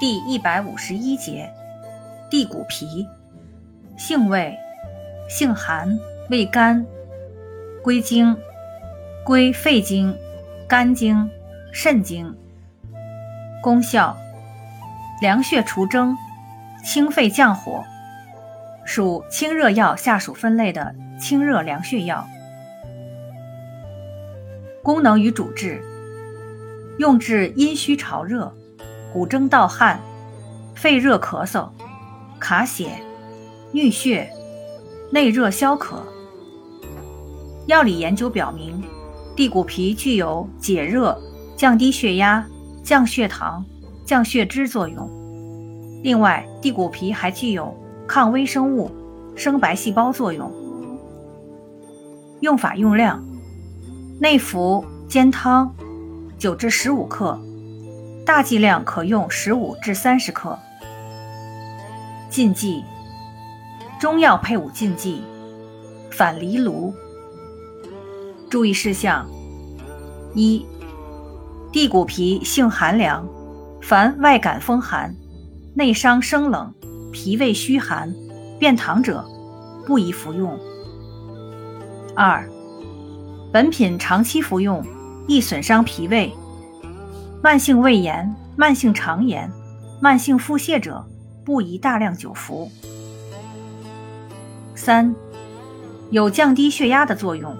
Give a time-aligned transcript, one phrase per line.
[0.00, 1.48] 第一百五十一节，
[2.28, 3.06] 地骨皮，
[3.96, 4.58] 性味，
[5.28, 5.96] 性寒，
[6.30, 6.84] 味甘，
[7.80, 8.36] 归经，
[9.24, 10.16] 归肺经、
[10.68, 11.30] 肝经、
[11.72, 12.34] 肾经。
[13.62, 14.16] 功效，
[15.20, 16.16] 凉血除蒸，
[16.84, 17.84] 清肺降火，
[18.84, 22.26] 属清热药下属分类的清热凉血药。
[24.82, 25.80] 功能与主治，
[26.98, 28.52] 用治阴虚潮热。
[29.14, 30.00] 骨蒸盗汗、
[30.74, 31.68] 肺热咳嗽、
[32.40, 32.90] 卡血、
[33.72, 34.28] 衄血、
[35.12, 36.02] 内热消渴。
[37.66, 38.82] 药理研究表明，
[39.36, 41.16] 地骨皮具有解热、
[41.56, 42.44] 降低血压、
[42.82, 43.64] 降血糖、
[44.04, 45.08] 降血脂作用。
[46.02, 47.72] 另外，地骨皮还具有
[48.08, 48.90] 抗微生物、
[49.36, 50.52] 生白细胞作用。
[52.40, 53.24] 用法用量：
[54.18, 55.72] 内服煎汤，
[56.36, 57.38] 九至十五克。
[58.26, 60.58] 大剂量可用十五至三十克。
[62.30, 62.82] 禁忌：
[64.00, 65.22] 中药配伍禁忌，
[66.10, 66.94] 反藜芦。
[68.48, 69.28] 注意事项：
[70.34, 70.64] 一、
[71.70, 73.28] 地骨皮性寒凉，
[73.82, 75.14] 凡外感风寒、
[75.74, 76.72] 内伤生冷、
[77.12, 78.14] 脾胃虚寒、
[78.58, 79.22] 便溏者，
[79.86, 80.58] 不宜服用。
[82.16, 82.48] 二、
[83.52, 84.82] 本品长期服用
[85.28, 86.32] 易损伤脾胃。
[87.44, 89.52] 慢性胃炎、慢性肠炎、
[90.00, 91.04] 慢性腹泻者，
[91.44, 92.70] 不宜大量久服。
[94.74, 95.14] 三、
[96.10, 97.54] 有降低血压的作用，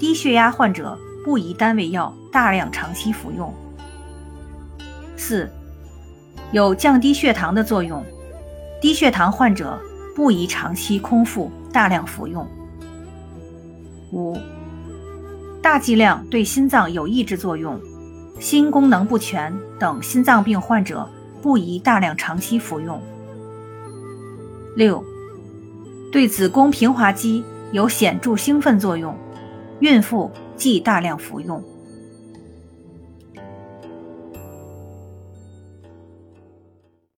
[0.00, 3.52] 低血压患者不宜单味药大量长期服用。
[5.14, 5.46] 四、
[6.52, 8.02] 有降低血糖的作用，
[8.80, 9.78] 低血糖患者
[10.14, 12.48] 不宜长期空腹大量服用。
[14.10, 14.38] 五、
[15.60, 17.78] 大剂量对心脏有抑制作用。
[18.38, 21.08] 心功能不全等心脏病患者
[21.42, 23.00] 不宜大量长期服用。
[24.76, 25.02] 六，
[26.12, 29.16] 对子宫平滑肌有显著兴奋作用，
[29.80, 31.62] 孕妇忌大量服用。